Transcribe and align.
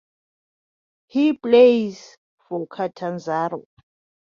He 1.05 1.33
plays 1.33 2.17
for 2.49 2.65
Catanzaro. 2.65 3.65